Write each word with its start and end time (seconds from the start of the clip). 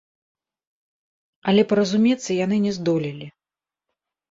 Але 1.51 1.61
паразумецца 1.75 2.39
яны 2.45 2.57
не 2.67 2.75
здолелі. 2.81 3.31